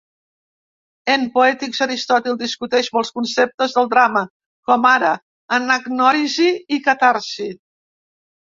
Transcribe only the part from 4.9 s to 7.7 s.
ara anagnòrisi i catarsi.